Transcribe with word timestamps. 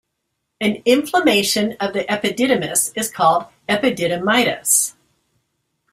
An 0.59 0.81
inflammation 0.85 1.73
of 1.79 1.93
the 1.93 2.03
epididymis 2.05 2.91
is 2.97 3.11
called 3.11 3.45
epididymitis. 3.69 4.95